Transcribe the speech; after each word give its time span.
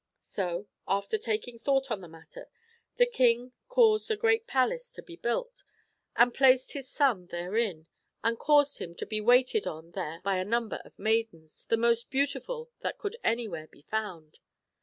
So, 0.17 0.65
after 0.87 1.19
taking 1.19 1.59
thought 1.59 1.91
on 1.91 2.01
the 2.01 2.07
matter, 2.07 2.49
the 2.97 3.05
King 3.05 3.51
caused 3.67 4.09
a 4.09 4.17
great 4.17 4.47
palace 4.47 4.89
to 4.93 5.03
be 5.03 5.15
built, 5.15 5.63
and 6.15 6.33
placed 6.33 6.71
his 6.73 6.89
son 6.89 7.27
therein, 7.27 7.85
and 8.23 8.39
caused 8.39 8.79
him 8.79 8.95
to 8.95 9.05
be 9.05 9.21
waited 9.21 9.67
on 9.67 9.91
there 9.91 10.19
by 10.23 10.37
a 10.37 10.43
number 10.43 10.81
of 10.83 10.97
maidens, 10.97 11.67
the 11.69 11.77
most 11.77 12.09
beautiful 12.09 12.71
that 12.79 12.97
could 12.97 13.15
anvwhere 13.23 13.69
be 13.69 13.83
found. 13.83 14.39